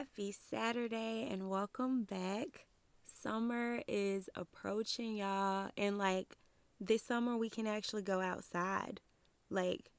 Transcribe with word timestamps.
Happy 0.00 0.32
Saturday 0.32 1.28
and 1.30 1.50
welcome 1.50 2.04
back. 2.04 2.64
Summer 3.04 3.82
is 3.86 4.30
approaching, 4.34 5.14
y'all, 5.14 5.68
and 5.76 5.98
like 5.98 6.38
this 6.80 7.02
summer 7.02 7.36
we 7.36 7.50
can 7.50 7.66
actually 7.66 8.00
go 8.00 8.22
outside. 8.22 9.02
Like, 9.50 9.90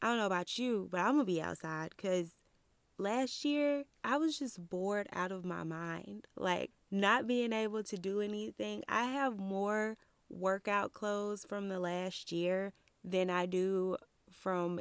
I 0.00 0.06
don't 0.06 0.16
know 0.16 0.24
about 0.24 0.56
you, 0.56 0.88
but 0.90 1.00
I'm 1.00 1.12
gonna 1.12 1.24
be 1.26 1.42
outside 1.42 1.90
because 1.94 2.30
last 2.96 3.44
year 3.44 3.84
I 4.02 4.16
was 4.16 4.38
just 4.38 4.66
bored 4.66 5.08
out 5.12 5.30
of 5.30 5.44
my 5.44 5.62
mind. 5.62 6.26
Like, 6.38 6.70
not 6.90 7.26
being 7.26 7.52
able 7.52 7.82
to 7.82 7.98
do 7.98 8.22
anything. 8.22 8.82
I 8.88 9.04
have 9.04 9.38
more 9.38 9.98
workout 10.30 10.94
clothes 10.94 11.44
from 11.46 11.68
the 11.68 11.78
last 11.78 12.32
year 12.32 12.72
than 13.04 13.28
I 13.28 13.44
do 13.44 13.98
from 14.30 14.80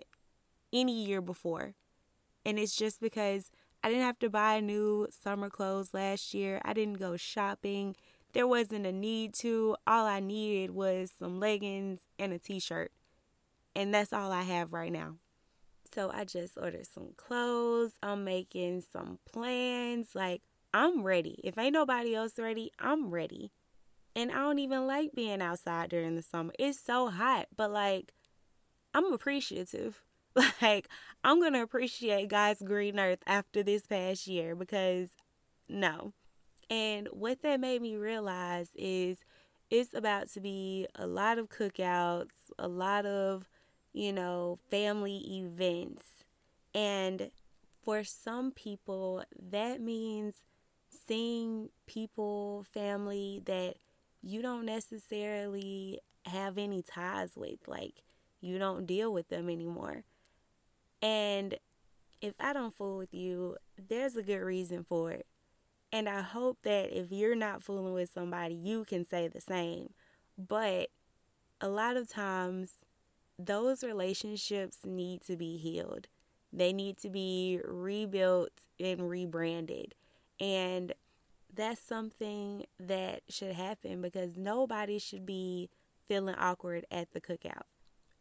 any 0.72 1.04
year 1.04 1.20
before. 1.20 1.76
And 2.46 2.58
it's 2.58 2.78
just 2.78 3.02
because 3.02 3.52
I 3.84 3.90
didn't 3.90 4.04
have 4.04 4.20
to 4.20 4.30
buy 4.30 4.60
new 4.60 5.08
summer 5.10 5.50
clothes 5.50 5.94
last 5.94 6.34
year. 6.34 6.62
I 6.66 6.74
didn't 6.74 7.00
go 7.00 7.16
shopping. 7.16 7.96
There 8.34 8.48
wasn't 8.48 8.86
a 8.86 8.92
need 8.92 9.34
to. 9.36 9.78
All 9.88 10.06
I 10.06 10.20
needed 10.20 10.72
was 10.72 11.12
some 11.18 11.40
leggings 11.40 12.02
and 12.18 12.34
a 12.34 12.40
t 12.40 12.60
shirt. 12.60 12.92
And 13.76 13.94
that's 13.94 14.12
all 14.12 14.32
I 14.32 14.44
have 14.44 14.74
right 14.74 14.92
now. 14.92 15.16
So 15.94 16.12
I 16.14 16.26
just 16.26 16.58
ordered 16.58 16.88
some 16.88 17.14
clothes. 17.16 17.94
I'm 18.04 18.24
making 18.24 18.84
some 18.92 19.20
plans. 19.32 20.10
Like, 20.14 20.42
I'm 20.74 21.04
ready. 21.04 21.40
If 21.44 21.58
ain't 21.58 21.74
nobody 21.74 22.14
else 22.14 22.38
ready, 22.38 22.72
I'm 22.80 23.10
ready. 23.10 23.52
And 24.16 24.32
I 24.32 24.36
don't 24.36 24.60
even 24.60 24.86
like 24.86 25.14
being 25.14 25.42
outside 25.42 25.90
during 25.90 26.16
the 26.16 26.22
summer. 26.22 26.54
It's 26.60 26.80
so 26.80 27.10
hot, 27.10 27.48
but 27.56 27.72
like, 27.72 28.14
I'm 28.94 29.12
appreciative. 29.14 30.02
Like, 30.62 30.88
I'm 31.24 31.40
going 31.40 31.54
to 31.54 31.62
appreciate 31.62 32.30
God's 32.30 32.62
green 32.62 33.00
earth 33.00 33.20
after 33.28 33.64
this 33.64 33.86
past 33.86 34.28
year 34.28 34.56
because 34.56 35.10
no. 35.68 36.14
And 36.70 37.08
what 37.12 37.42
that 37.42 37.60
made 37.60 37.82
me 37.82 37.96
realize 37.96 38.70
is 38.76 39.18
it's 39.70 39.94
about 39.94 40.30
to 40.32 40.40
be 40.40 40.88
a 40.96 41.08
lot 41.08 41.38
of 41.38 41.50
cookouts, 41.50 42.30
a 42.58 42.68
lot 42.68 43.06
of, 43.06 43.50
you 43.94 44.14
know, 44.14 44.60
family 44.70 45.18
events. 45.40 46.06
And 46.74 47.32
for 47.84 48.04
some 48.04 48.52
people, 48.52 49.24
that 49.52 49.82
means 49.82 50.36
seeing 51.08 51.70
people, 51.88 52.66
family 52.72 53.42
that 53.46 53.76
you 54.22 54.42
don't 54.42 54.66
necessarily 54.66 56.00
have 56.26 56.58
any 56.58 56.84
ties 56.84 57.32
with. 57.36 57.68
Like, 57.68 58.04
you 58.42 58.60
don't 58.60 58.86
deal 58.86 59.12
with 59.12 59.30
them 59.30 59.50
anymore. 59.50 60.04
And 61.02 61.56
if 62.22 62.34
I 62.40 62.54
don't 62.54 62.76
fool 62.76 62.98
with 62.98 63.14
you, 63.14 63.58
there's 63.78 64.16
a 64.16 64.24
good 64.24 64.42
reason 64.42 64.84
for 64.88 65.12
it. 65.12 65.26
And 65.92 66.08
I 66.08 66.22
hope 66.22 66.60
that 66.64 66.98
if 66.98 67.12
you're 67.12 67.36
not 67.36 67.64
fooling 67.64 67.94
with 67.94 68.12
somebody, 68.14 68.56
you 68.56 68.86
can 68.86 69.08
say 69.08 69.28
the 69.28 69.42
same. 69.42 69.94
But 70.38 70.90
a 71.62 71.68
lot 71.68 71.98
of 71.98 72.10
times, 72.10 72.72
those 73.38 73.84
relationships 73.84 74.80
need 74.86 75.22
to 75.24 75.36
be 75.36 75.58
healed. 75.58 76.08
They 76.52 76.74
need 76.74 76.98
to 77.00 77.10
be 77.10 77.60
rebuilt 77.64 78.52
and 78.80 79.10
rebranded. 79.10 79.96
And 80.40 80.94
that's 81.54 81.82
something 81.82 82.66
that 82.80 83.22
should 83.30 83.54
happen 83.54 84.02
because 84.02 84.38
nobody 84.38 85.00
should 85.00 85.26
be 85.26 85.70
feeling 86.08 86.36
awkward 86.36 86.86
at 86.92 87.12
the 87.12 87.22
cookout. 87.22 87.64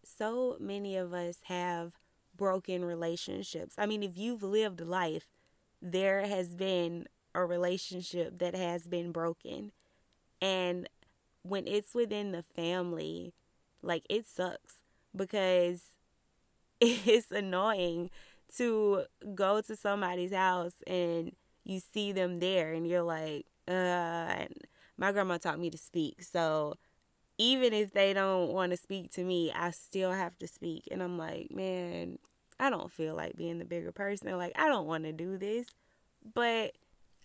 So 0.05 0.57
many 0.61 0.97
of 0.97 1.13
us 1.13 1.39
have 1.45 1.93
broken 2.39 2.83
relationships. 2.85 3.75
I 3.77 3.85
mean, 3.85 4.03
if 4.03 4.17
you've 4.17 4.43
lived 4.43 4.81
life, 4.81 5.27
there 5.83 6.27
has 6.27 6.55
been 6.55 7.07
a 7.35 7.45
relationship 7.45 8.39
that 8.39 8.55
has 8.55 8.87
been 8.87 9.13
broken. 9.13 9.73
And 10.41 10.89
when 11.43 11.67
it's 11.67 11.95
within 11.95 12.33
the 12.33 12.43
family, 12.57 13.35
like 13.83 14.05
it 14.09 14.27
sucks 14.27 14.77
because 15.15 15.83
it's 16.81 17.31
annoying 17.31 18.11
to 18.57 19.05
go 19.35 19.61
to 19.61 19.77
somebody's 19.77 20.33
house 20.33 20.75
and 20.87 21.33
you 21.65 21.81
see 21.93 22.13
them 22.13 22.41
there 22.41 22.73
and 22.73 22.87
you're 22.87 23.03
like, 23.03 23.45
uh, 23.67 24.47
my 24.97 25.13
grandma 25.13 25.37
taught 25.37 25.61
me 25.61 25.71
to 25.71 25.79
speak. 25.79 26.23
So 26.23 26.75
even 27.37 27.73
if 27.73 27.93
they 27.93 28.13
don't 28.13 28.53
want 28.53 28.73
to 28.73 28.77
speak 28.77 29.13
to 29.13 29.23
me, 29.23 29.53
I 29.53 29.71
still 29.71 30.13
have 30.13 30.37
to 30.39 30.49
speak. 30.49 30.89
And 30.91 31.03
I'm 31.03 31.19
like, 31.19 31.51
man, 31.51 32.19
I 32.61 32.71
don't 32.71 32.93
feel 32.93 33.15
like 33.15 33.37
being 33.37 33.59
the 33.59 33.65
bigger 33.65 33.93
person. 33.93 34.37
Like, 34.37 34.53
I 34.57 34.69
don't 34.69 34.87
want 34.87 35.05
to 35.05 35.13
do 35.13 35.39
this. 35.39 35.67
But 36.35 36.73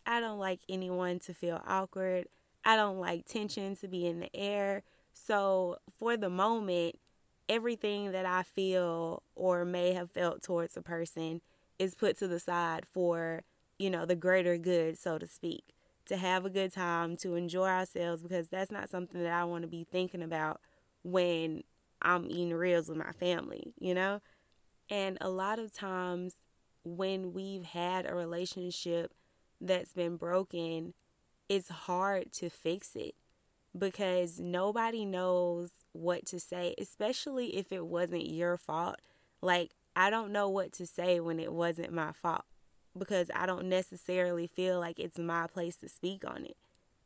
I 0.06 0.20
don't 0.20 0.40
like 0.40 0.60
anyone 0.70 1.20
to 1.20 1.34
feel 1.34 1.62
awkward. 1.68 2.28
I 2.66 2.76
don't 2.76 3.00
like 3.00 3.26
tension 3.26 3.76
to 3.78 3.88
be 3.88 4.06
in 4.06 4.20
the 4.20 4.36
air. 4.36 4.84
So, 5.14 5.78
for 5.98 6.18
the 6.18 6.30
moment, 6.30 7.00
everything 7.50 8.12
that 8.12 8.26
I 8.26 8.44
feel 8.44 9.24
or 9.36 9.66
may 9.66 9.94
have 9.94 10.12
felt 10.12 10.42
towards 10.44 10.78
a 10.78 10.82
person 10.82 11.42
is 11.80 11.96
put 11.96 12.18
to 12.20 12.28
the 12.28 12.40
side 12.40 12.86
for, 12.86 13.44
you 13.80 13.90
know, 13.90 14.06
the 14.06 14.16
greater 14.16 14.58
good, 14.58 14.98
so 14.98 15.18
to 15.18 15.28
speak 15.28 15.64
to 16.06 16.18
have 16.18 16.46
a 16.46 16.50
good 16.50 16.74
time, 16.74 17.16
to 17.18 17.36
enjoy 17.36 17.68
ourselves, 17.68 18.22
because 18.22 18.48
that's 18.50 18.72
not 18.72 18.90
something 18.90 19.22
that 19.22 19.32
I 19.32 19.46
want 19.46 19.64
to 19.64 19.68
be 19.68 19.86
thinking 19.90 20.22
about 20.22 20.60
when 21.04 21.64
I'm 22.02 22.26
eating 22.30 22.54
ribs 22.54 22.90
with 22.90 22.98
my 22.98 23.12
family, 23.14 23.74
you 23.80 23.94
know? 23.94 24.22
And 24.90 25.18
a 25.22 25.30
lot 25.30 25.60
of 25.60 25.74
times 25.74 26.36
when 26.84 27.34
we've 27.34 27.64
had 27.64 28.06
a 28.06 28.16
relationship 28.16 29.14
that's 29.62 29.94
been 29.94 30.18
broken, 30.18 30.94
it's 31.50 31.70
hard 31.70 32.32
to 32.34 32.50
fix 32.50 32.96
it 32.96 33.16
because 33.78 34.40
nobody 34.40 35.06
knows 35.06 35.70
what 35.94 36.26
to 36.28 36.40
say, 36.40 36.76
especially 36.78 37.56
if 37.56 37.72
it 37.72 37.86
wasn't 37.86 38.30
your 38.30 38.58
fault. 38.58 38.98
Like, 39.42 39.72
I 39.96 40.10
don't 40.10 40.32
know 40.32 40.50
what 40.50 40.74
to 40.74 40.86
say 40.86 41.20
when 41.20 41.40
it 41.40 41.54
wasn't 41.54 41.94
my 41.94 42.12
fault 42.12 42.44
because 42.98 43.30
I 43.34 43.46
don't 43.46 43.70
necessarily 43.70 44.48
feel 44.48 44.80
like 44.80 45.00
it's 45.00 45.18
my 45.18 45.48
place 45.48 45.76
to 45.78 45.90
speak 45.90 46.24
on 46.26 46.46
it. 46.46 46.58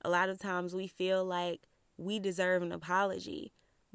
A 0.03 0.09
lot 0.09 0.29
of 0.29 0.39
times 0.39 0.73
we 0.73 0.87
feel 0.87 1.23
like 1.23 1.61
we 1.97 2.19
deserve 2.19 2.61
an 2.61 2.71
apology, 2.71 3.51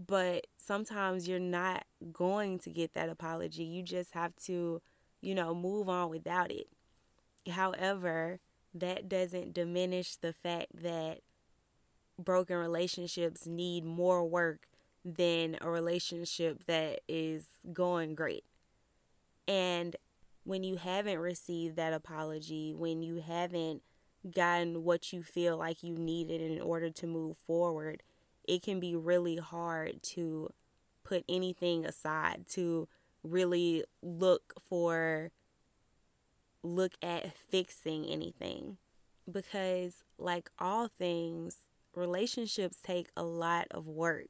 but 0.07 0.47
sometimes 0.57 1.29
you're 1.29 1.39
not 1.39 1.85
going 2.13 2.59
to 2.61 2.71
get 2.71 2.95
that 2.95 3.09
apology. 3.09 3.65
You 3.65 3.83
just 3.83 4.13
have 4.15 4.35
to, 4.45 4.81
you 5.21 5.35
know, 5.35 5.55
move 5.55 5.89
on 5.89 6.09
without 6.11 6.51
it. 6.51 6.69
However, 7.51 8.41
that 8.75 9.09
doesn't 9.09 9.53
diminish 9.53 10.17
the 10.17 10.33
fact 10.33 10.69
that 10.83 11.21
broken 12.19 12.57
relationships 12.57 13.47
need 13.47 13.85
more 13.85 14.25
work 14.25 14.67
than 15.05 15.59
a 15.61 15.69
relationship 15.69 16.65
that 16.67 17.01
is 17.09 17.47
going 17.73 18.15
great. 18.15 18.45
And 19.49 19.97
when 20.45 20.63
you 20.65 20.77
haven't 20.77 21.19
received 21.19 21.77
that 21.77 21.93
apology, 21.93 22.73
when 22.73 23.03
you 23.03 23.17
haven't 23.17 23.83
gotten 24.35 24.85
what 24.85 25.13
you 25.13 25.23
feel 25.23 25.57
like 25.57 25.83
you 25.83 25.97
needed 25.97 26.41
in 26.41 26.61
order 26.61 26.91
to 26.91 27.07
move 27.07 27.37
forward, 27.37 28.03
it 28.47 28.63
can 28.63 28.81
be 28.81 28.97
really 28.97 29.37
hard 29.37 30.03
to 30.03 30.51
put 31.05 31.25
anything 31.29 31.85
aside, 31.85 32.47
to 32.51 32.89
really 33.23 33.85
look 34.03 34.55
for, 34.69 35.31
look 36.63 36.93
at 37.03 37.37
fixing 37.37 38.07
anything. 38.07 38.79
Because, 39.31 40.03
like 40.19 40.51
all 40.59 40.89
things, 40.99 41.57
relationships 41.95 42.79
take 42.83 43.09
a 43.17 43.23
lot 43.23 43.69
of 43.71 43.87
work. 43.87 44.29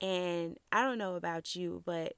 And 0.00 0.58
I 0.72 0.82
don't 0.82 0.98
know 0.98 1.14
about 1.14 1.54
you, 1.54 1.82
but 1.84 2.14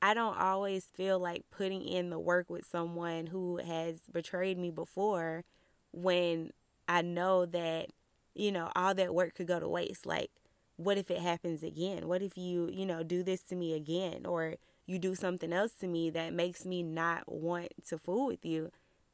I 0.00 0.14
don't 0.14 0.36
always 0.36 0.84
feel 0.84 1.18
like 1.18 1.44
putting 1.50 1.82
in 1.82 2.10
the 2.10 2.18
work 2.18 2.50
with 2.50 2.66
someone 2.66 3.26
who 3.26 3.58
has 3.58 4.00
betrayed 4.12 4.58
me 4.58 4.70
before 4.70 5.44
when 5.92 6.50
I 6.88 7.02
know 7.02 7.46
that, 7.46 7.90
you 8.34 8.50
know, 8.50 8.70
all 8.74 8.94
that 8.94 9.14
work 9.14 9.34
could 9.34 9.46
go 9.46 9.60
to 9.60 9.68
waste. 9.68 10.04
Like, 10.04 10.30
what 10.76 10.98
if 10.98 11.10
it 11.10 11.18
happens 11.18 11.62
again? 11.62 12.08
What 12.08 12.22
if 12.22 12.36
you, 12.36 12.70
you 12.72 12.86
know, 12.86 13.02
do 13.02 13.22
this 13.22 13.42
to 13.44 13.56
me 13.56 13.74
again? 13.74 14.26
Or 14.26 14.56
you 14.86 14.98
do 14.98 15.14
something 15.14 15.52
else 15.52 15.72
to 15.80 15.86
me 15.86 16.10
that 16.10 16.32
makes 16.32 16.64
me 16.64 16.82
not 16.82 17.30
want 17.30 17.68
to 17.88 17.98
fool 17.98 18.26
with 18.26 18.44
you? 18.44 18.70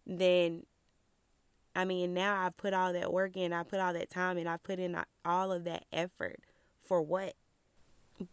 Then, 0.06 0.64
I 1.75 1.84
mean, 1.84 2.14
now 2.14 2.44
I've 2.44 2.56
put 2.56 2.72
all 2.72 2.93
that 2.93 3.12
work 3.12 3.37
in, 3.37 3.52
I 3.52 3.62
put 3.62 3.81
all 3.81 3.93
that 3.93 4.10
time 4.10 4.38
in, 4.38 4.46
I 4.46 4.56
put 4.56 4.78
in 4.78 4.96
all 5.25 5.52
of 5.52 5.64
that 5.64 5.84
effort 5.93 6.40
for 6.81 7.02
what? 7.02 7.34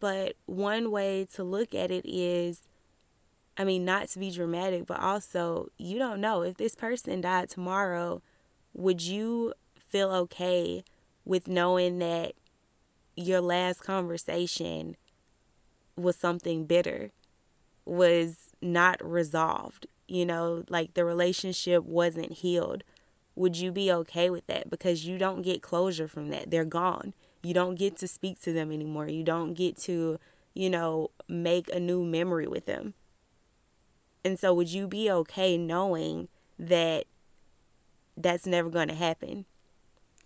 But 0.00 0.34
one 0.46 0.90
way 0.90 1.26
to 1.34 1.44
look 1.44 1.74
at 1.74 1.90
it 1.90 2.04
is 2.08 2.62
I 3.58 3.64
mean, 3.64 3.84
not 3.84 4.08
to 4.08 4.18
be 4.18 4.30
dramatic, 4.30 4.86
but 4.86 5.00
also 5.00 5.68
you 5.78 5.98
don't 5.98 6.20
know 6.20 6.42
if 6.42 6.56
this 6.56 6.74
person 6.74 7.20
died 7.22 7.48
tomorrow, 7.48 8.22
would 8.74 9.00
you 9.00 9.54
feel 9.88 10.10
okay 10.10 10.84
with 11.24 11.48
knowing 11.48 11.98
that 12.00 12.34
your 13.16 13.40
last 13.40 13.80
conversation 13.80 14.96
was 15.96 16.16
something 16.16 16.66
bitter, 16.66 17.10
was 17.84 18.54
not 18.60 19.02
resolved? 19.04 19.86
you 20.08 20.24
know, 20.24 20.64
like 20.68 20.94
the 20.94 21.04
relationship 21.04 21.84
wasn't 21.84 22.32
healed, 22.32 22.84
would 23.34 23.56
you 23.56 23.72
be 23.72 23.92
okay 23.92 24.30
with 24.30 24.46
that? 24.46 24.70
Because 24.70 25.06
you 25.06 25.18
don't 25.18 25.42
get 25.42 25.62
closure 25.62 26.08
from 26.08 26.28
that. 26.30 26.50
They're 26.50 26.64
gone. 26.64 27.14
You 27.42 27.54
don't 27.54 27.74
get 27.74 27.96
to 27.98 28.08
speak 28.08 28.40
to 28.42 28.52
them 28.52 28.72
anymore. 28.72 29.08
You 29.08 29.24
don't 29.24 29.54
get 29.54 29.76
to, 29.82 30.18
you 30.54 30.70
know, 30.70 31.10
make 31.28 31.68
a 31.72 31.80
new 31.80 32.04
memory 32.04 32.46
with 32.46 32.66
them. 32.66 32.94
And 34.24 34.38
so, 34.38 34.54
would 34.54 34.72
you 34.72 34.88
be 34.88 35.10
okay 35.10 35.56
knowing 35.56 36.28
that 36.58 37.04
that's 38.16 38.46
never 38.46 38.70
going 38.70 38.88
to 38.88 38.94
happen? 38.94 39.44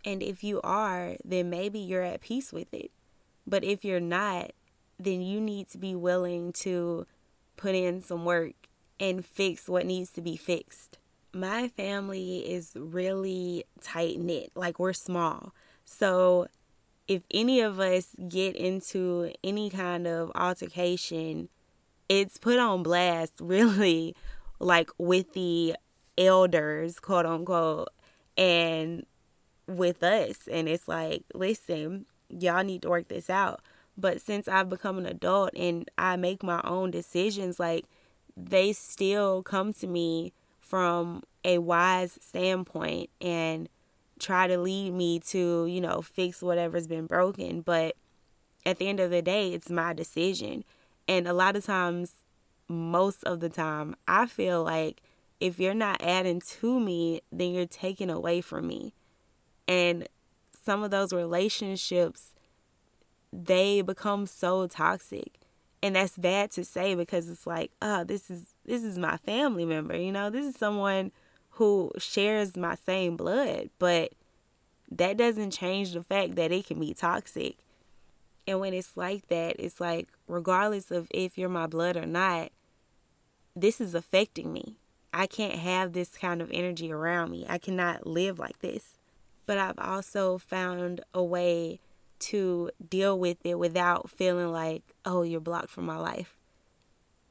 And 0.05 0.23
if 0.23 0.43
you 0.43 0.61
are, 0.63 1.17
then 1.25 1.51
maybe 1.51 1.79
you're 1.79 2.03
at 2.03 2.21
peace 2.21 2.53
with 2.53 2.73
it. 2.73 2.91
But 3.47 3.65
if 3.65 3.85
you're 3.85 4.01
not, 4.01 4.53
then 4.99 5.21
you 5.21 5.41
need 5.41 5.69
to 5.71 5.79
be 5.79 5.95
willing 5.95 6.53
to 6.53 7.07
put 7.57 7.75
in 7.75 8.01
some 8.01 8.25
work 8.25 8.53
and 8.99 9.25
fix 9.25 9.69
what 9.69 9.87
needs 9.87 10.11
to 10.13 10.21
be 10.21 10.37
fixed. 10.37 10.99
My 11.33 11.69
family 11.69 12.39
is 12.39 12.73
really 12.75 13.65
tight 13.81 14.19
knit, 14.19 14.51
like 14.55 14.79
we're 14.79 14.93
small. 14.93 15.55
So 15.85 16.49
if 17.09 17.23
any 17.31 17.61
of 17.61 17.81
us 17.81 18.09
get 18.29 18.55
into 18.57 19.33
any 19.43 19.71
kind 19.71 20.07
of 20.07 20.31
altercation, 20.35 21.49
it's 22.09 22.39
put 22.39 22.59
on 22.59 22.83
blast, 22.83 23.33
really, 23.41 24.15
like 24.59 24.91
with 24.99 25.33
the 25.33 25.77
elders, 26.19 27.01
quote 27.01 27.27
unquote, 27.27 27.89
and 28.37 29.07
with 29.71 30.03
us. 30.03 30.49
And 30.51 30.69
it's 30.69 30.89
like, 30.89 31.25
listen, 31.35 32.07
y'all 32.29 32.65
need 32.65 32.83
to 32.83 32.91
work 32.91 33.09
this 33.09 33.31
out. 33.31 33.61
But 33.97 34.21
since 34.21 34.49
I've 34.49 34.69
become 34.69 34.99
an 34.99 35.07
adult 35.07 35.51
and 35.57 35.91
I 35.99 36.17
make 36.17 36.43
my 36.43 36.61
own 36.65 36.91
decisions, 36.91 37.61
like 37.61 37.85
they 38.37 38.73
still 38.73 39.43
come 39.43 39.73
to 39.75 39.87
me 39.87 40.33
from 40.61 41.23
a 41.45 41.59
wise 41.59 42.19
standpoint 42.21 43.11
and 43.21 43.69
try 44.19 44.47
to 44.47 44.59
lead 44.59 44.93
me 44.93 45.19
to, 45.19 45.67
you 45.67 45.81
know, 45.81 46.03
fix 46.03 46.43
whatever's 46.43 46.87
been 46.87 47.07
broken. 47.07 47.61
But 47.61 47.97
at 48.65 48.79
the 48.79 48.89
end 48.89 49.01
of 49.01 49.11
the 49.11 49.23
day, 49.23 49.53
it's 49.53 49.71
my 49.71 49.93
decision. 49.93 50.65
And 51.09 51.27
a 51.27 51.33
lot 51.33 51.57
of 51.57 51.65
times, 51.65 52.13
most 52.69 53.25
of 53.25 53.41
the 53.41 53.49
time, 53.49 53.97
I 54.07 54.27
feel 54.27 54.63
like 54.63 55.03
if 55.41 55.59
you're 55.59 55.75
not 55.75 56.03
adding 56.03 56.41
to 56.41 56.79
me, 56.79 57.23
then 57.33 57.53
you're 57.53 57.67
taking 57.67 58.11
away 58.11 58.41
from 58.41 58.67
me. 58.69 58.93
And 59.71 60.09
some 60.65 60.83
of 60.83 60.91
those 60.91 61.13
relationships, 61.13 62.33
they 63.33 63.83
become 63.83 64.27
so 64.27 64.67
toxic. 64.67 65.39
And 65.81 65.95
that's 65.95 66.19
bad 66.19 66.51
to 66.53 66.65
say 66.65 66.97
because 66.97 67.31
it's 67.31 67.47
like, 67.47 67.71
oh, 67.81 68.03
this 68.03 68.31
is 68.31 68.55
this 68.67 68.83
is 68.83 68.99
my 68.99 69.17
family 69.19 69.65
member, 69.65 69.97
you 69.97 70.11
know, 70.11 70.29
this 70.29 70.45
is 70.45 70.57
someone 70.57 71.13
who 71.51 71.93
shares 71.99 72.57
my 72.57 72.75
same 72.75 73.17
blood, 73.17 73.71
but 73.79 74.13
that 74.91 75.17
doesn't 75.17 75.53
change 75.53 75.93
the 75.93 76.03
fact 76.03 76.35
that 76.35 76.51
it 76.51 76.67
can 76.67 76.81
be 76.81 76.93
toxic. 76.93 77.57
And 78.47 78.59
when 78.59 78.75
it's 78.75 78.97
like 78.97 79.29
that, 79.29 79.57
it's 79.59 79.81
like, 79.81 80.09
regardless 80.27 80.91
of 80.91 81.07
if 81.11 81.39
you're 81.39 81.49
my 81.49 81.67
blood 81.69 81.97
or 81.97 82.07
not, 82.07 82.51
this 83.55 83.81
is 83.81 83.95
affecting 83.95 84.53
me. 84.53 84.79
I 85.13 85.27
can't 85.27 85.55
have 85.55 85.93
this 85.93 86.11
kind 86.11 86.43
of 86.43 86.51
energy 86.53 86.93
around 86.93 87.31
me. 87.31 87.47
I 87.49 87.59
cannot 87.59 88.07
live 88.07 88.39
like 88.39 88.59
this. 88.59 89.00
But 89.51 89.59
I've 89.59 89.81
also 89.81 90.39
found 90.39 91.01
a 91.13 91.25
way 91.25 91.81
to 92.21 92.71
deal 92.89 93.19
with 93.19 93.39
it 93.43 93.59
without 93.59 94.09
feeling 94.09 94.53
like, 94.53 94.85
oh, 95.05 95.23
you're 95.23 95.41
blocked 95.41 95.71
from 95.71 95.87
my 95.87 95.97
life. 95.97 96.37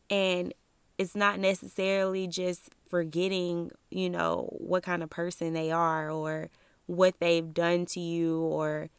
And 0.10 0.54
it's 0.98 1.16
not 1.16 1.39
necessarily 1.39 2.27
just 2.27 2.71
forgetting, 2.89 3.71
you 3.89 4.10
know, 4.10 4.50
what 4.57 4.83
kind 4.83 5.01
of 5.01 5.10
person 5.10 5.54
they 5.54 5.71
are 5.71 6.12
or 6.12 6.50
what 6.88 7.16
they've 7.21 7.54
done 7.54 7.86
to 7.86 8.01
you, 8.01 8.42
or 8.42 8.89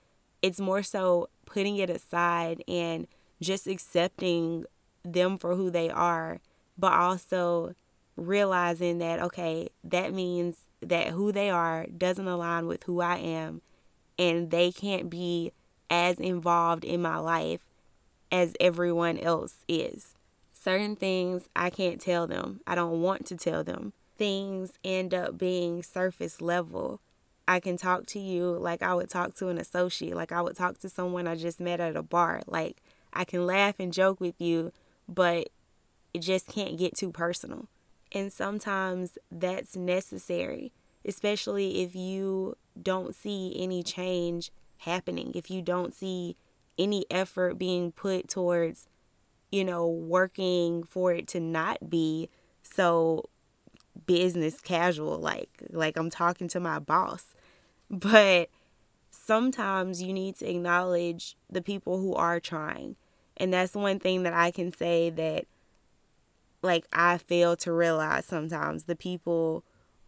it's 0.41 0.59
more 0.59 0.83
so 0.83 1.29
putting 1.45 1.77
it 1.77 1.91
aside 1.91 2.65
and 2.67 3.07
just 3.43 3.67
accepting 3.67 4.65
them 5.05 5.37
for 5.37 5.57
who 5.57 5.69
they 5.71 5.91
are, 5.91 6.41
but 6.79 6.95
also 6.95 7.75
realizing 8.17 8.97
that, 8.97 9.21
okay, 9.21 9.69
that 9.85 10.15
means 10.15 10.57
that 10.83 11.09
who 11.09 11.33
they 11.33 11.51
are 11.51 11.87
doesn't 11.87 12.27
align 12.27 12.67
with 12.67 12.85
who 12.85 13.01
I 13.01 13.17
am, 13.17 13.63
and 14.19 14.51
they 14.51 14.73
can't 14.73 15.11
be 15.11 15.53
as 15.89 16.19
involved 16.19 16.85
in 16.85 17.03
my 17.03 17.17
life 17.17 17.61
as 18.31 18.55
everyone 18.61 19.19
else 19.19 19.57
is. 19.69 20.15
Certain 20.53 20.95
things 20.95 21.49
I 21.57 21.71
can't 21.71 22.01
tell 22.01 22.27
them, 22.27 22.61
I 22.67 22.75
don't 22.75 23.01
want 23.01 23.27
to 23.27 23.37
tell 23.37 23.65
them. 23.65 23.93
Things 24.19 24.73
end 24.85 25.15
up 25.15 25.39
being 25.39 25.83
surface 25.83 26.41
level. 26.41 27.01
I 27.49 27.59
can 27.59 27.77
talk 27.77 28.07
to 28.09 28.21
you 28.21 28.45
like 28.45 28.83
I 28.83 28.95
would 28.95 29.09
talk 29.09 29.35
to 29.37 29.49
an 29.49 29.59
associate, 29.59 30.15
like 30.15 30.33
I 30.33 30.43
would 30.43 30.57
talk 30.57 30.79
to 30.81 30.89
someone 30.89 31.27
I 31.27 31.35
just 31.35 31.61
met 31.61 31.81
at 31.81 31.97
a 31.97 32.03
bar. 32.03 32.43
Like 32.47 32.83
I 33.13 33.25
can 33.25 33.47
laugh 33.47 33.77
and 33.81 33.93
joke 33.93 34.21
with 34.21 34.41
you, 34.41 34.73
but 35.09 35.49
it 36.15 36.21
just 36.21 36.47
can't 36.47 36.79
get 36.79 36.95
too 36.95 37.11
personal. 37.11 37.67
And 38.13 38.33
sometimes 38.33 39.19
that's 39.31 39.77
necessary, 39.77 40.73
especially 41.05 41.83
if 41.83 41.95
you 41.95 42.57
don't 42.81 43.15
see 43.15 43.55
any 43.57 43.83
change 43.83 44.51
happening, 44.79 45.33
if 45.35 45.51
you 45.51 45.63
don't 45.63 45.95
see 45.95 46.37
any 46.79 47.05
effort 47.11 47.59
being 47.59 47.93
put 47.93 48.29
towards, 48.29 48.89
you 49.53 49.65
know, 49.65 49.87
working 49.87 50.83
for 50.83 51.13
it 51.13 51.29
to 51.29 51.41
not 51.41 51.91
be 51.91 52.29
so 52.63 53.29
business 54.07 54.61
casual 54.61 55.19
like 55.19 55.51
like 55.71 55.97
I'm 55.97 56.11
talking 56.11 56.49
to 56.49 56.61
my 56.61 56.79
boss. 56.79 57.35
But 57.91 58.49
sometimes 59.11 60.03
you 60.03 60.13
need 60.13 60.37
to 60.37 60.49
acknowledge 60.49 61.37
the 61.51 61.63
people 61.63 61.99
who 61.99 62.15
are 62.15 62.41
trying. 62.41 62.97
And 63.37 63.53
that's 63.53 63.75
one 63.75 63.99
thing 63.99 64.23
that 64.25 64.35
I 64.35 64.51
can 64.51 64.73
say 64.73 65.11
that 65.11 65.47
like 66.63 66.87
I 66.93 67.19
fail 67.19 67.57
to 67.57 67.73
realize 67.73 68.27
sometimes 68.27 68.85
the 68.85 68.97
people 68.97 69.65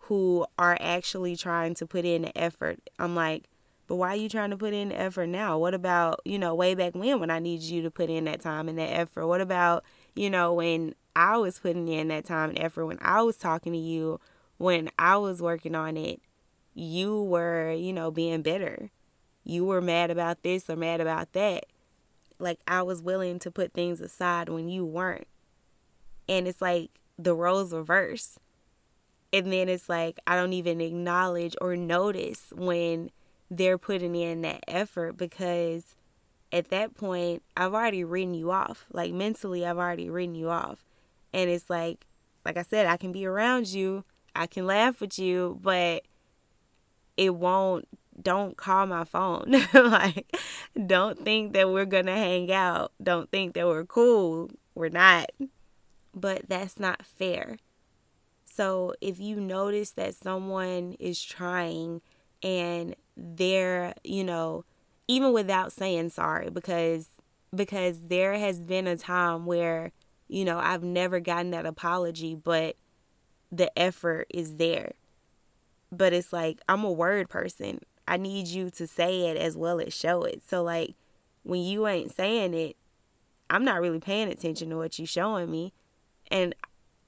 who 0.07 0.47
are 0.59 0.77
actually 0.81 1.37
trying 1.37 1.75
to 1.75 1.87
put 1.87 2.05
in 2.05 2.23
the 2.23 2.37
effort. 2.39 2.79
I'm 2.99 3.15
like, 3.15 3.45
but 3.87 3.97
why 3.97 4.09
are 4.09 4.17
you 4.17 4.29
trying 4.29 4.51
to 4.51 4.57
put 4.57 4.75
in 4.75 4.89
the 4.91 5.01
effort 5.01 5.27
now? 5.29 5.59
What 5.59 5.75
about, 5.75 6.21
you 6.25 6.39
know, 6.39 6.55
way 6.55 6.75
back 6.75 6.95
when 6.95 7.21
when 7.21 7.31
I 7.31 7.39
needed 7.39 7.65
you 7.65 7.83
to 7.83 7.91
put 7.91 8.11
in 8.11 8.25
that 8.25 8.41
time 8.41 8.69
and 8.69 8.79
that 8.79 8.93
effort? 8.93 9.27
What 9.27 9.41
about, 9.41 9.85
you 10.15 10.31
know, 10.31 10.55
when 10.55 10.95
I 11.15 11.37
was 11.37 11.59
putting 11.59 11.89
in 11.89 12.09
that 12.09 12.25
time 12.25 12.51
and 12.51 12.59
effort, 12.59 12.87
when 12.87 12.99
I 13.01 13.23
was 13.23 13.37
talking 13.37 13.73
to 13.73 13.79
you, 13.79 14.21
when 14.59 14.91
I 14.99 15.17
was 15.17 15.43
working 15.43 15.75
on 15.75 15.97
it, 15.97 16.21
you 16.75 17.23
were, 17.23 17.73
you 17.73 17.93
know, 17.93 18.11
being 18.11 18.43
bitter. 18.43 18.91
You 19.45 19.65
were 19.65 19.81
mad 19.81 20.11
about 20.11 20.43
this 20.43 20.71
or 20.71 20.77
mad 20.77 21.01
about 21.01 21.33
that. 21.33 21.67
Like 22.39 22.61
I 22.67 22.83
was 22.83 23.03
willing 23.03 23.39
to 23.41 23.51
put 23.51 23.73
things 23.73 24.01
aside 24.01 24.49
when 24.49 24.69
you 24.69 24.85
weren't 24.85 25.27
and 26.33 26.49
it's 26.49 26.63
like 26.63 26.91
the 27.19 27.35
roles 27.35 27.73
reverse 27.73 28.39
and 29.33 29.53
then 29.53 29.69
it's 29.69 29.89
like 29.89 30.19
i 30.27 30.35
don't 30.35 30.53
even 30.53 30.81
acknowledge 30.81 31.55
or 31.61 31.77
notice 31.77 32.53
when 32.55 33.11
they're 33.51 33.79
putting 33.79 34.15
in 34.15 34.41
that 34.41 34.65
effort 34.67 35.17
because 35.17 35.95
at 36.53 36.71
that 36.71 36.95
point 36.95 37.43
i've 37.57 37.75
already 37.75 38.03
written 38.03 38.35
you 38.35 38.51
off. 38.51 38.87
Like 38.93 39.13
mentally 39.13 39.67
i've 39.67 39.79
already 39.79 40.09
written 40.09 40.35
you 40.35 40.49
off. 40.49 40.85
And 41.33 41.51
it's 41.51 41.69
like 41.69 42.07
like 42.45 42.57
i 42.57 42.63
said 42.63 42.87
i 42.87 42.97
can 42.97 43.13
be 43.13 43.27
around 43.27 43.69
you. 43.69 44.05
I 44.35 44.47
can 44.47 44.67
laugh 44.67 45.01
with 45.01 45.19
you 45.19 45.59
but 45.63 46.03
it 47.17 47.35
won't 47.35 47.87
don't 48.21 48.57
call 48.57 48.87
my 48.87 49.05
phone. 49.05 49.55
Like 49.75 50.35
don't 50.87 51.23
think 51.23 51.53
that 51.53 51.71
we're 51.71 51.85
gonna 51.85 52.17
hang 52.17 52.51
out. 52.53 52.93
Don't 53.03 53.31
think 53.31 53.55
that 53.55 53.67
we're 53.67 53.85
cool. 53.85 54.51
We're 54.75 54.89
not 54.89 55.31
but 56.15 56.49
that's 56.49 56.79
not 56.79 57.05
fair. 57.05 57.59
So 58.45 58.95
if 59.01 59.19
you 59.19 59.41
notice 59.41 59.93
that 59.93 60.15
someone 60.15 60.95
is 60.99 61.23
trying 61.23 62.03
and 62.43 62.95
they're, 63.17 63.95
you 64.05 64.25
know, 64.25 64.65
even 65.09 65.33
without 65.33 65.73
saying 65.73 66.11
sorry 66.11 66.51
because 66.51 67.09
because 67.55 67.99
there 68.07 68.39
has 68.39 68.61
been 68.61 68.87
a 68.87 68.97
time 68.97 69.45
where, 69.47 69.93
you 70.29 70.45
know, 70.45 70.59
I've 70.59 70.83
never 70.83 71.21
gotten 71.21 71.51
that 71.51 71.67
apology, 71.67 72.35
but 72.35 72.77
the 73.51 73.77
effort 73.79 74.27
is 74.31 74.57
there. 74.57 74.93
But 75.91 76.13
it's 76.13 76.33
like 76.33 76.61
I'm 76.69 76.85
a 76.85 76.93
word 76.93 77.29
person. 77.29 77.81
I 78.07 78.17
need 78.17 78.49
you 78.49 78.71
to 78.71 78.87
say 78.87 79.29
it 79.29 79.37
as 79.37 79.57
well 79.57 79.81
as 79.81 79.95
show 79.95 80.25
it. 80.25 80.43
So 80.47 80.63
like 80.63 80.95
when 81.43 81.63
you 81.63 81.87
ain't 81.87 82.15
saying 82.15 82.55
it, 82.55 82.77
I'm 83.49 83.65
not 83.65 83.81
really 83.81 84.01
paying 84.01 84.29
attention 84.29 84.71
to 84.71 84.77
what 84.77 84.99
you 84.99 85.07
showing 85.07 85.51
me. 85.51 85.73
And 86.33 86.55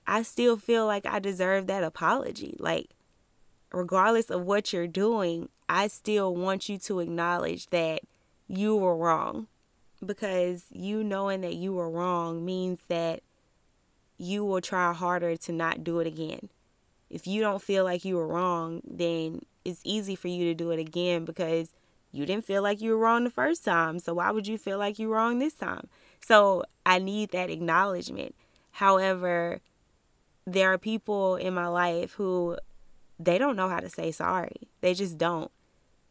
I 0.06 0.22
still 0.22 0.58
feel 0.58 0.86
like 0.86 1.06
I 1.06 1.18
deserve 1.18 1.66
that 1.66 1.82
apology. 1.82 2.56
Like, 2.60 2.90
regardless 3.72 4.30
of 4.30 4.42
what 4.42 4.72
you're 4.72 4.86
doing, 4.86 5.48
I 5.66 5.88
still 5.88 6.36
want 6.36 6.68
you 6.68 6.76
to 6.78 7.00
acknowledge 7.00 7.66
that 7.70 8.02
you 8.46 8.76
were 8.76 8.96
wrong. 8.96 9.48
Because 10.04 10.66
you 10.70 11.02
knowing 11.02 11.40
that 11.40 11.54
you 11.54 11.72
were 11.72 11.90
wrong 11.90 12.44
means 12.44 12.80
that 12.88 13.22
you 14.18 14.44
will 14.44 14.60
try 14.60 14.92
harder 14.92 15.36
to 15.38 15.52
not 15.52 15.82
do 15.82 16.00
it 16.00 16.06
again. 16.06 16.50
If 17.08 17.26
you 17.26 17.40
don't 17.40 17.62
feel 17.62 17.84
like 17.84 18.04
you 18.04 18.16
were 18.16 18.28
wrong, 18.28 18.82
then 18.86 19.40
it's 19.64 19.80
easy 19.84 20.14
for 20.14 20.28
you 20.28 20.44
to 20.44 20.54
do 20.54 20.70
it 20.70 20.78
again 20.78 21.24
because 21.24 21.72
you 22.12 22.26
didn't 22.26 22.44
feel 22.44 22.62
like 22.62 22.82
you 22.82 22.90
were 22.90 22.98
wrong 22.98 23.24
the 23.24 23.30
first 23.30 23.64
time. 23.64 23.98
So 23.98 24.14
why 24.14 24.30
would 24.30 24.46
you 24.46 24.58
feel 24.58 24.78
like 24.78 24.98
you're 24.98 25.08
wrong 25.08 25.38
this 25.38 25.54
time? 25.54 25.88
So 26.20 26.64
I 26.84 26.98
need 26.98 27.30
that 27.30 27.48
acknowledgement. 27.48 28.34
However, 28.74 29.60
there 30.46 30.72
are 30.72 30.78
people 30.78 31.36
in 31.36 31.54
my 31.54 31.68
life 31.68 32.14
who 32.14 32.56
they 33.20 33.38
don't 33.38 33.54
know 33.54 33.68
how 33.68 33.78
to 33.78 33.88
say 33.88 34.10
sorry. 34.10 34.68
They 34.80 34.94
just 34.94 35.16
don't. 35.16 35.52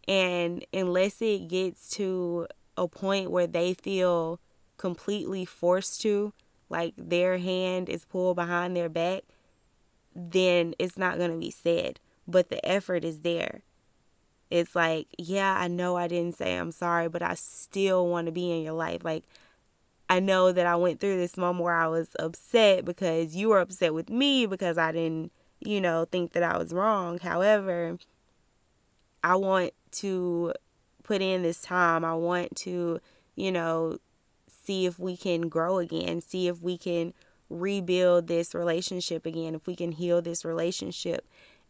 And 0.07 0.65
unless 0.73 1.21
it 1.21 1.49
gets 1.49 1.89
to 1.91 2.47
a 2.77 2.87
point 2.87 3.31
where 3.31 3.47
they 3.47 3.73
feel 3.73 4.39
completely 4.77 5.43
forced 5.43 5.99
to, 6.03 6.31
like 6.69 6.93
their 6.97 7.37
hand 7.37 7.89
is 7.89 8.05
pulled 8.05 8.37
behind 8.37 8.77
their 8.77 8.87
back, 8.87 9.23
then 10.15 10.73
it's 10.79 10.97
not 10.97 11.17
going 11.17 11.31
to 11.31 11.37
be 11.37 11.51
said. 11.51 11.99
But 12.25 12.47
the 12.47 12.65
effort 12.65 13.03
is 13.03 13.21
there. 13.21 13.63
It's 14.49 14.73
like, 14.73 15.07
yeah, 15.17 15.57
I 15.59 15.67
know 15.67 15.97
I 15.97 16.07
didn't 16.07 16.37
say 16.37 16.55
I'm 16.55 16.71
sorry, 16.71 17.09
but 17.09 17.21
I 17.21 17.33
still 17.33 18.07
want 18.07 18.27
to 18.27 18.31
be 18.31 18.51
in 18.51 18.63
your 18.63 18.73
life. 18.73 19.03
Like, 19.03 19.25
I 20.09 20.19
know 20.19 20.51
that 20.51 20.65
I 20.65 20.75
went 20.75 20.99
through 20.99 21.17
this 21.17 21.37
moment 21.37 21.63
where 21.63 21.75
I 21.75 21.87
was 21.87 22.09
upset 22.19 22.85
because 22.85 23.35
you 23.35 23.49
were 23.49 23.59
upset 23.59 23.93
with 23.93 24.09
me 24.09 24.45
because 24.45 24.77
I 24.77 24.91
didn't, 24.91 25.31
you 25.59 25.81
know, 25.81 26.05
think 26.05 26.33
that 26.33 26.43
I 26.43 26.57
was 26.57 26.73
wrong. 26.73 27.19
However, 27.19 27.97
I 29.23 29.35
want 29.35 29.71
to 29.91 30.53
put 31.03 31.21
in 31.21 31.43
this 31.43 31.61
time. 31.61 32.03
I 32.03 32.13
want 32.13 32.55
to, 32.57 32.99
you 33.35 33.51
know, 33.51 33.97
see 34.65 34.85
if 34.85 34.99
we 34.99 35.17
can 35.17 35.49
grow 35.49 35.79
again, 35.79 36.21
see 36.21 36.47
if 36.47 36.61
we 36.61 36.77
can 36.77 37.13
rebuild 37.49 38.27
this 38.27 38.53
relationship 38.53 39.25
again, 39.25 39.55
if 39.55 39.67
we 39.67 39.75
can 39.75 39.91
heal 39.91 40.21
this 40.21 40.43
relationship. 40.43 41.27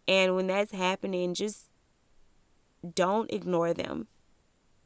And 0.07 0.35
when 0.35 0.47
that's 0.47 0.71
happening, 0.71 1.33
just 1.33 1.69
don't 2.95 3.31
ignore 3.31 3.73
them. 3.73 4.07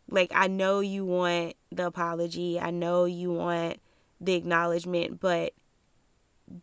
Like, 0.09 0.31
I 0.33 0.47
know 0.47 0.79
you 0.79 1.05
want 1.05 1.55
the 1.71 1.87
apology, 1.87 2.59
I 2.59 2.71
know 2.71 3.05
you 3.05 3.31
want 3.31 3.79
the 4.21 4.33
acknowledgement, 4.33 5.19
but 5.19 5.53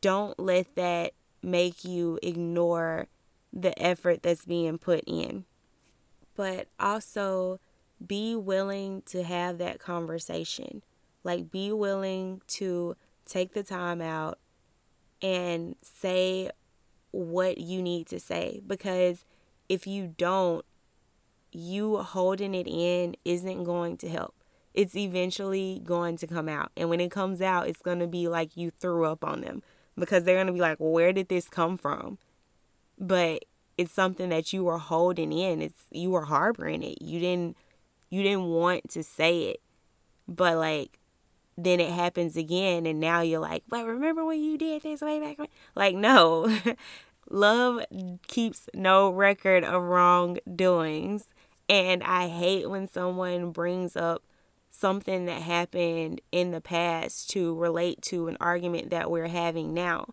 don't 0.01 0.39
let 0.39 0.75
that 0.77 1.13
make 1.43 1.85
you 1.85 2.19
ignore 2.23 3.09
the 3.53 3.79
effort 3.81 4.23
that's 4.23 4.45
being 4.45 4.79
put 4.79 5.05
in. 5.07 5.45
But 6.35 6.69
also 6.81 7.61
be 8.05 8.35
willing 8.35 9.03
to 9.07 9.23
have 9.23 9.59
that 9.59 9.79
conversation. 9.79 10.83
Like, 11.23 11.51
be 11.51 11.71
willing 11.71 12.43
to 12.49 12.97
take 13.27 13.53
the 13.53 13.63
time 13.63 14.01
out 14.01 14.39
and 15.23 15.77
say 15.83 16.51
what 17.11 17.59
you 17.59 17.81
need 17.81 18.07
to 18.09 18.19
say 18.19 18.61
because 18.67 19.25
if 19.69 19.87
you 19.87 20.13
don't, 20.19 20.65
you 21.55 21.99
holding 21.99 22.55
it 22.55 22.67
in 22.67 23.17
isn't 23.25 23.65
going 23.65 23.97
to 23.99 24.09
help. 24.09 24.35
It's 24.75 24.97
eventually 24.97 25.81
going 25.85 26.17
to 26.19 26.27
come 26.27 26.49
out. 26.49 26.73
And 26.77 26.91
when 26.91 27.01
it 27.01 27.11
comes 27.11 27.41
out, 27.41 27.69
it's 27.69 27.81
going 27.81 28.01
to 28.01 28.09
be 28.09 28.27
like 28.29 28.57
you 28.57 28.71
threw 28.71 29.05
up 29.05 29.25
on 29.25 29.41
them 29.41 29.63
because 29.97 30.25
they're 30.25 30.35
going 30.35 30.49
to 30.49 30.53
be 30.53 30.61
like, 30.61 30.81
well, 30.81 30.91
where 30.91 31.13
did 31.13 31.29
this 31.29 31.49
come 31.49 31.77
from? 31.77 32.19
But 32.99 33.45
it's 33.79 33.93
something 33.93 34.29
that 34.31 34.53
you 34.53 34.65
were 34.65 34.79
holding 34.79 35.33
in. 35.33 35.63
It's 35.63 35.85
you 35.91 36.11
were 36.11 36.25
harboring 36.25 36.83
it. 36.83 37.01
You 37.01 37.21
didn't 37.21 37.57
you 38.11 38.23
didn't 38.23 38.47
want 38.47 38.91
to 38.91 39.03
say 39.03 39.45
it. 39.45 39.61
But 40.29 40.57
like 40.57 40.99
then 41.57 41.79
it 41.79 41.91
happens 41.93 42.37
again 42.37 42.85
and 42.87 42.99
now 42.99 43.21
you're 43.21 43.41
like, 43.41 43.63
"But 43.69 43.87
remember 43.87 44.25
when 44.25 44.41
you 44.41 44.59
did 44.59 44.83
this 44.83 45.01
way 45.01 45.21
back 45.21 45.39
when?" 45.39 45.49
Like 45.75 45.95
no. 45.95 46.57
Love 47.31 47.83
keeps 48.27 48.69
no 48.75 49.11
record 49.11 49.65
of 49.65 49.83
wrongdoings. 49.83 51.27
And 51.69 52.03
I 52.03 52.29
hate 52.29 52.69
when 52.69 52.89
someone 52.89 53.51
brings 53.51 53.97
up 53.97 54.25
something 54.71 55.25
that 55.27 55.43
happened 55.43 56.21
in 56.33 56.51
the 56.51 56.61
past 56.61 57.31
to 57.31 57.55
relate 57.55 58.03
to 58.03 58.29
an 58.29 58.37
argument 58.41 58.91
that 58.91 59.11
we're 59.11 59.29
having 59.29 59.73
now 59.73 60.09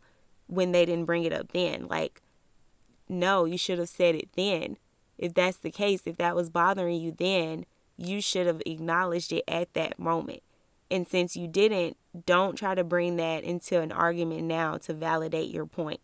when 0.48 0.72
they 0.72 0.86
didn't 0.86 1.06
bring 1.06 1.24
it 1.24 1.34
up 1.34 1.52
then. 1.52 1.88
Like, 1.88 2.22
no, 3.10 3.46
you 3.46 3.58
should 3.58 3.80
have 3.80 3.90
said 3.90 4.16
it 4.16 4.30
then. 4.36 4.78
If 5.18 5.34
that's 5.34 5.58
the 5.58 5.72
case, 5.72 6.02
if 6.06 6.18
that 6.18 6.36
was 6.36 6.50
bothering 6.50 7.02
you 7.02 7.12
then, 7.12 7.66
you 7.98 8.22
should 8.22 8.48
have 8.48 8.62
acknowledged 8.66 9.32
it 9.32 9.44
at 9.48 9.74
that 9.74 10.00
moment. 10.00 10.42
And 10.90 11.08
since 11.08 11.36
you 11.36 11.48
didn't, 11.48 11.98
don't 12.26 12.56
try 12.56 12.76
to 12.76 12.84
bring 12.84 13.16
that 13.18 13.44
into 13.44 13.80
an 13.80 13.92
argument 13.92 14.44
now 14.44 14.78
to 14.80 14.94
validate 14.94 15.50
your 15.50 15.66
point. 15.66 16.02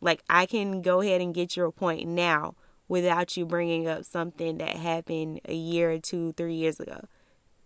Like, 0.00 0.22
I 0.28 0.46
can 0.46 0.82
go 0.82 1.00
ahead 1.00 1.20
and 1.20 1.34
get 1.34 1.56
your 1.56 1.70
point 1.70 2.06
now 2.06 2.54
without 2.88 3.36
you 3.36 3.44
bringing 3.44 3.86
up 3.86 4.04
something 4.04 4.58
that 4.58 4.76
happened 4.76 5.40
a 5.46 5.54
year 5.54 5.92
or 5.92 5.98
two, 5.98 6.32
three 6.32 6.54
years 6.54 6.80
ago. 6.80 7.06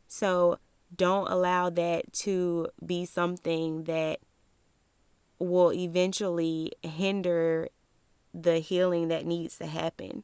So, 0.09 0.59
don't 0.95 1.31
allow 1.31 1.71
that 1.71 2.12
to 2.12 2.69
be 2.85 3.07
something 3.07 3.85
that 3.85 4.21
will 5.38 5.73
eventually 5.73 6.73
hinder 6.83 7.69
the 8.35 8.59
healing 8.59 9.09
that 9.09 9.26
needs 9.26 9.59
to 9.59 9.67
happen. 9.67 10.23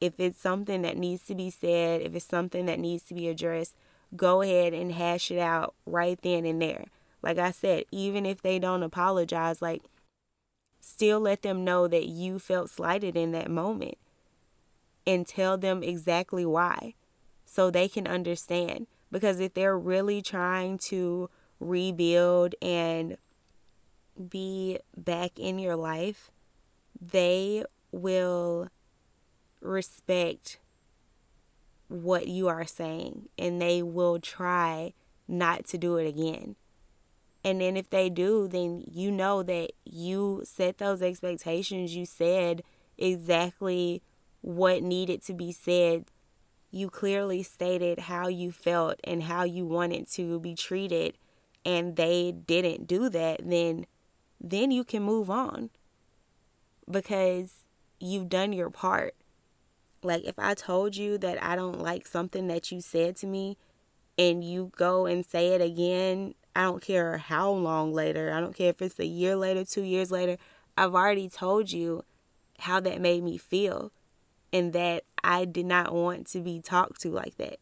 If 0.00 0.18
it's 0.18 0.40
something 0.40 0.82
that 0.82 0.96
needs 0.96 1.24
to 1.26 1.34
be 1.34 1.50
said, 1.50 2.02
if 2.02 2.14
it's 2.14 2.26
something 2.26 2.66
that 2.66 2.80
needs 2.80 3.04
to 3.04 3.14
be 3.14 3.28
addressed, 3.28 3.76
go 4.16 4.42
ahead 4.42 4.72
and 4.72 4.92
hash 4.92 5.30
it 5.30 5.38
out 5.38 5.74
right 5.86 6.18
then 6.22 6.44
and 6.44 6.60
there. 6.60 6.86
Like 7.22 7.38
I 7.38 7.52
said, 7.52 7.84
even 7.90 8.26
if 8.26 8.42
they 8.42 8.58
don't 8.58 8.82
apologize, 8.82 9.62
like 9.62 9.82
still 10.82 11.20
let 11.20 11.42
them 11.42 11.64
know 11.64 11.86
that 11.86 12.08
you 12.08 12.40
felt 12.40 12.68
slighted 12.68 13.16
in 13.16 13.30
that 13.30 13.48
moment 13.48 13.96
and 15.06 15.26
tell 15.26 15.56
them 15.56 15.82
exactly 15.82 16.44
why 16.44 16.94
so 17.46 17.70
they 17.70 17.88
can 17.88 18.06
understand. 18.06 18.88
Because 19.10 19.38
if 19.38 19.54
they're 19.54 19.78
really 19.78 20.20
trying 20.20 20.78
to 20.78 21.30
rebuild 21.60 22.56
and 22.60 23.16
be 24.28 24.78
back 24.96 25.38
in 25.38 25.60
your 25.60 25.76
life, 25.76 26.32
they 27.00 27.64
will 27.92 28.68
respect 29.60 30.58
what 31.86 32.26
you 32.26 32.48
are 32.48 32.64
saying 32.64 33.28
and 33.38 33.62
they 33.62 33.82
will 33.82 34.18
try 34.18 34.92
not 35.28 35.64
to 35.66 35.78
do 35.78 35.96
it 35.96 36.08
again. 36.08 36.56
And 37.44 37.60
then 37.60 37.76
if 37.76 37.90
they 37.90 38.08
do, 38.08 38.46
then 38.46 38.84
you 38.90 39.10
know 39.10 39.42
that 39.42 39.72
you 39.84 40.42
set 40.44 40.78
those 40.78 41.02
expectations. 41.02 41.94
You 41.94 42.06
said 42.06 42.62
exactly 42.96 44.02
what 44.40 44.82
needed 44.82 45.24
to 45.24 45.34
be 45.34 45.52
said. 45.52 46.04
You 46.70 46.88
clearly 46.88 47.42
stated 47.42 48.00
how 48.00 48.28
you 48.28 48.52
felt 48.52 49.00
and 49.04 49.24
how 49.24 49.44
you 49.44 49.66
wanted 49.66 50.08
to 50.12 50.38
be 50.40 50.54
treated 50.54 51.18
and 51.64 51.96
they 51.96 52.32
didn't 52.32 52.86
do 52.86 53.08
that, 53.08 53.40
then 53.48 53.86
then 54.40 54.70
you 54.72 54.82
can 54.82 55.02
move 55.02 55.30
on 55.30 55.70
because 56.90 57.52
you've 58.00 58.28
done 58.28 58.52
your 58.52 58.70
part. 58.70 59.14
Like 60.02 60.24
if 60.24 60.36
I 60.38 60.54
told 60.54 60.96
you 60.96 61.16
that 61.18 61.40
I 61.42 61.54
don't 61.54 61.80
like 61.80 62.08
something 62.08 62.48
that 62.48 62.72
you 62.72 62.80
said 62.80 63.16
to 63.18 63.26
me 63.26 63.56
and 64.18 64.42
you 64.42 64.72
go 64.76 65.06
and 65.06 65.24
say 65.24 65.48
it 65.48 65.60
again, 65.60 66.34
I 66.54 66.62
don't 66.62 66.82
care 66.82 67.18
how 67.18 67.50
long 67.50 67.92
later, 67.92 68.32
I 68.32 68.40
don't 68.40 68.54
care 68.54 68.70
if 68.70 68.82
it's 68.82 68.98
a 68.98 69.06
year 69.06 69.36
later, 69.36 69.64
two 69.64 69.82
years 69.82 70.10
later, 70.10 70.36
I've 70.76 70.94
already 70.94 71.28
told 71.28 71.72
you 71.72 72.04
how 72.58 72.80
that 72.80 73.00
made 73.00 73.22
me 73.22 73.38
feel 73.38 73.92
and 74.52 74.72
that 74.72 75.04
I 75.24 75.44
did 75.44 75.66
not 75.66 75.94
want 75.94 76.26
to 76.28 76.40
be 76.40 76.60
talked 76.60 77.00
to 77.02 77.08
like 77.08 77.36
that. 77.38 77.58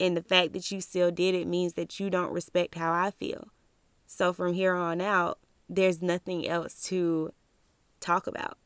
And 0.00 0.16
the 0.16 0.22
fact 0.22 0.52
that 0.54 0.70
you 0.70 0.80
still 0.80 1.10
did 1.10 1.34
it 1.34 1.46
means 1.46 1.74
that 1.74 2.00
you 2.00 2.10
don't 2.10 2.32
respect 2.32 2.74
how 2.74 2.92
I 2.92 3.10
feel. 3.10 3.48
So 4.06 4.32
from 4.32 4.54
here 4.54 4.74
on 4.74 5.00
out, 5.00 5.38
there's 5.68 6.02
nothing 6.02 6.48
else 6.48 6.82
to 6.84 7.32
talk 8.00 8.26
about. 8.26 8.58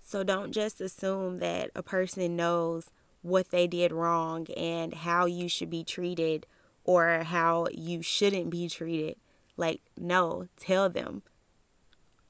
So 0.00 0.22
don't 0.22 0.52
just 0.52 0.80
assume 0.80 1.38
that 1.38 1.70
a 1.74 1.82
person 1.82 2.36
knows 2.36 2.90
what 3.22 3.50
they 3.50 3.66
did 3.66 3.92
wrong 3.92 4.46
and 4.56 4.94
how 4.94 5.26
you 5.26 5.48
should 5.48 5.70
be 5.70 5.82
treated 5.82 6.46
or 6.86 7.24
how 7.24 7.66
you 7.72 8.00
shouldn't 8.00 8.48
be 8.48 8.68
treated. 8.68 9.16
Like, 9.56 9.82
no, 9.98 10.46
tell 10.56 10.88
them. 10.88 11.22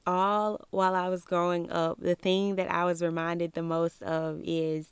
All 0.05 0.65
while 0.71 0.95
I 0.95 1.09
was 1.09 1.23
growing 1.23 1.69
up, 1.71 1.99
the 1.99 2.15
thing 2.15 2.55
that 2.55 2.71
I 2.71 2.85
was 2.85 3.01
reminded 3.01 3.53
the 3.53 3.61
most 3.61 4.01
of 4.01 4.41
is 4.43 4.89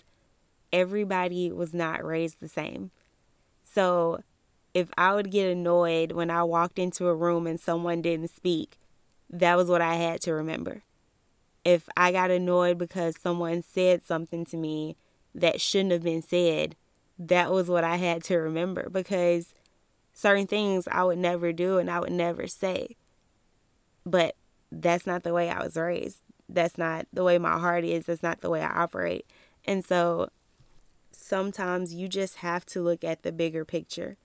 everybody 0.72 1.52
was 1.52 1.74
not 1.74 2.06
raised 2.06 2.40
the 2.40 2.50
same. 2.50 2.92
So 3.64 4.22
if 4.74 4.90
I 4.98 5.16
would 5.16 5.32
get 5.32 5.50
annoyed 5.50 6.12
when 6.12 6.30
I 6.30 6.44
walked 6.44 6.78
into 6.78 7.08
a 7.08 7.16
room 7.16 7.48
and 7.48 7.60
someone 7.60 8.02
didn't 8.02 8.36
speak, 8.36 8.78
that 9.30 9.56
was 9.56 9.70
what 9.70 9.82
I 9.82 9.96
had 9.96 10.22
to 10.22 10.34
remember. 10.34 10.84
If 11.64 11.90
I 11.98 12.12
got 12.12 12.30
annoyed 12.30 12.78
because 12.78 13.16
someone 13.20 13.64
said 13.64 14.06
something 14.06 14.46
to 14.46 14.58
me 14.58 14.98
that 15.34 15.62
shouldn't 15.62 15.94
have 15.94 16.04
been 16.04 16.22
said, 16.22 16.76
that 17.18 17.52
was 17.52 17.70
what 17.70 17.84
I 17.84 17.96
had 17.96 18.24
to 18.26 18.38
remember 18.38 18.90
because 18.90 19.54
certain 20.16 20.48
things 20.48 20.88
I 20.92 21.04
would 21.04 21.20
never 21.20 21.54
do 21.54 21.78
and 21.78 21.92
I 21.92 22.00
would 22.00 22.14
never 22.14 22.48
say. 22.48 22.98
but 24.06 24.36
that's 24.72 25.08
not 25.08 25.24
the 25.24 25.34
way 25.34 25.50
I 25.50 25.64
was 25.64 25.76
raised. 25.78 26.20
That's 26.50 26.78
not 26.78 27.08
the 27.14 27.24
way 27.24 27.38
my 27.38 27.60
heart 27.60 27.84
is. 27.86 28.06
That's 28.06 28.24
not 28.24 28.42
the 28.42 28.50
way 28.50 28.62
I 28.62 28.84
operate. 28.84 29.26
And 29.66 29.86
so 29.86 30.30
sometimes 31.12 31.94
you 31.94 32.08
just 32.08 32.38
have 32.38 32.66
to 32.68 32.82
look 32.82 33.04
at 33.04 33.24
the 33.24 33.32
bigger 33.32 33.66
picture. 33.66 34.18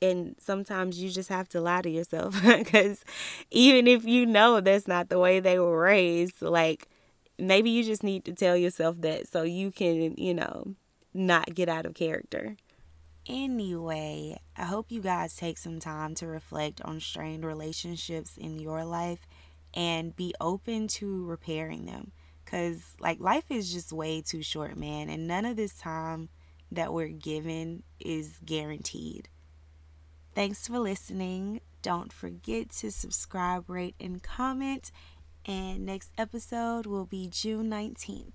And 0.00 0.34
sometimes 0.40 1.00
you 1.02 1.10
just 1.10 1.28
have 1.28 1.48
to 1.50 1.60
lie 1.60 1.82
to 1.82 1.90
yourself 1.90 2.42
because 2.46 3.04
even 3.50 3.86
if 3.86 4.04
you 4.04 4.26
know 4.26 4.60
that's 4.60 4.88
not 4.88 5.10
the 5.10 5.18
way 5.18 5.40
they 5.40 5.58
were 5.58 5.78
raised, 5.80 6.42
like 6.42 6.88
maybe 7.38 7.70
you 7.70 7.84
just 7.84 8.02
need 8.02 8.24
to 8.26 8.32
tell 8.32 8.56
yourself 8.56 9.00
that 9.00 9.28
so 9.28 9.42
you 9.42 9.70
can, 9.70 10.16
you 10.16 10.34
know, 10.34 10.74
not 11.14 11.54
get 11.54 11.68
out 11.68 11.86
of 11.86 11.94
character. 11.94 12.56
Anyway, 13.26 14.40
I 14.56 14.64
hope 14.64 14.90
you 14.90 15.00
guys 15.00 15.36
take 15.36 15.58
some 15.58 15.78
time 15.78 16.14
to 16.16 16.26
reflect 16.26 16.80
on 16.82 17.00
strained 17.00 17.44
relationships 17.44 18.36
in 18.36 18.58
your 18.58 18.84
life 18.84 19.26
and 19.74 20.14
be 20.16 20.34
open 20.40 20.88
to 20.88 21.24
repairing 21.24 21.86
them. 21.86 22.12
Because, 22.44 22.94
like, 23.00 23.20
life 23.20 23.44
is 23.50 23.72
just 23.72 23.92
way 23.92 24.20
too 24.20 24.42
short, 24.42 24.76
man. 24.76 25.08
And 25.08 25.26
none 25.26 25.44
of 25.44 25.56
this 25.56 25.74
time 25.74 26.28
that 26.70 26.92
we're 26.92 27.08
given 27.08 27.84
is 28.00 28.40
guaranteed. 28.44 29.28
Thanks 30.34 30.66
for 30.66 30.78
listening. 30.78 31.60
Don't 31.82 32.12
forget 32.12 32.70
to 32.70 32.90
subscribe, 32.90 33.68
rate, 33.68 33.94
and 34.00 34.22
comment. 34.22 34.90
And 35.44 35.84
next 35.86 36.10
episode 36.16 36.86
will 36.86 37.04
be 37.04 37.28
June 37.28 37.70
19th. 37.70 38.30